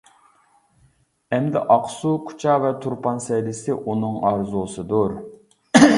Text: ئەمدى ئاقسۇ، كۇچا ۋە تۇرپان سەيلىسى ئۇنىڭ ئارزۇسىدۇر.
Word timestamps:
ئەمدى 1.35 1.61
ئاقسۇ، 1.75 2.13
كۇچا 2.29 2.57
ۋە 2.65 2.73
تۇرپان 2.87 3.21
سەيلىسى 3.27 3.77
ئۇنىڭ 3.79 4.19
ئارزۇسىدۇر. 4.31 5.19